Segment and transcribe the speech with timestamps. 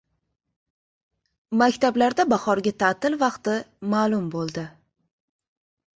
[1.61, 3.55] Maktablarda bahorgi ta’til vaqti
[3.93, 4.65] ma’lum bo‘ldi